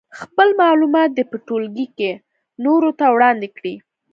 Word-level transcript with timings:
خپل 0.19 0.47
معلومات 0.61 1.09
دې 1.17 1.23
په 1.31 1.37
ټولګي 1.47 1.87
کې 1.97 2.11
نورو 2.63 2.89
ته 2.99 3.05
وړاندې 3.15 3.47
کړي. 3.57 3.75